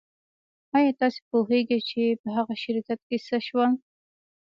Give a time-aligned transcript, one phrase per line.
[0.77, 3.71] ایا تاسو پوهیږئ چې په هغه شرکت څه شول